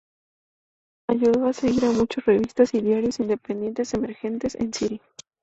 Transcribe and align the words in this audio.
Ayudó 1.09 1.45
a 1.45 1.53
surgir 1.53 1.85
a 1.85 1.91
muchos 1.91 2.25
revistas 2.25 2.73
y 2.73 2.81
diarios 2.81 3.19
independientes 3.19 3.93
emergentes 3.93 4.55
en 4.55 4.73
Siria. 4.73 5.01